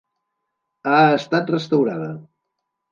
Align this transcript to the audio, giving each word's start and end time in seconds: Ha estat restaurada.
Ha 0.93 1.03
estat 1.21 1.55
restaurada. 1.59 2.13